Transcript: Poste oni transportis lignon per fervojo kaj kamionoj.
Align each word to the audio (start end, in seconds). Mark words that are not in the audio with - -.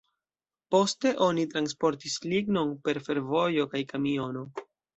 Poste 0.75 1.11
oni 1.25 1.43
transportis 1.51 2.17
lignon 2.31 2.73
per 2.89 2.99
fervojo 3.11 3.69
kaj 3.77 3.87
kamionoj. 3.95 4.47